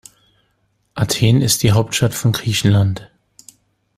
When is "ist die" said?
1.43-1.73